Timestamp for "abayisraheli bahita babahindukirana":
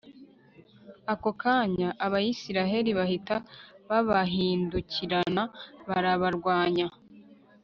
2.05-5.43